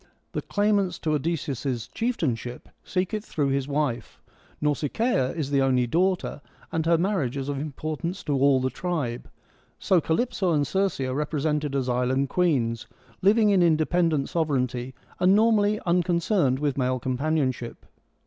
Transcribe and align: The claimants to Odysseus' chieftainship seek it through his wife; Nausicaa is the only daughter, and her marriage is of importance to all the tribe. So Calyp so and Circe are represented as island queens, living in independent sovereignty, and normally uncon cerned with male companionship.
The 0.31 0.41
claimants 0.41 0.97
to 0.97 1.11
Odysseus' 1.13 1.87
chieftainship 1.87 2.69
seek 2.83 3.13
it 3.13 3.23
through 3.23 3.49
his 3.49 3.67
wife; 3.67 4.19
Nausicaa 4.59 5.27
is 5.35 5.51
the 5.51 5.61
only 5.61 5.85
daughter, 5.85 6.41
and 6.71 6.87
her 6.87 6.97
marriage 6.97 7.37
is 7.37 7.49
of 7.49 7.59
importance 7.59 8.23
to 8.23 8.33
all 8.35 8.59
the 8.59 8.71
tribe. 8.71 9.29
So 9.77 10.01
Calyp 10.01 10.33
so 10.33 10.53
and 10.53 10.65
Circe 10.65 11.01
are 11.01 11.13
represented 11.13 11.75
as 11.75 11.87
island 11.87 12.29
queens, 12.29 12.87
living 13.21 13.51
in 13.51 13.61
independent 13.61 14.27
sovereignty, 14.27 14.95
and 15.19 15.35
normally 15.35 15.79
uncon 15.85 16.17
cerned 16.19 16.57
with 16.57 16.79
male 16.79 16.97
companionship. 16.99 17.85